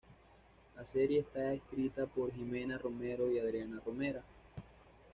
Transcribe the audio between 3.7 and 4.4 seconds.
Romera.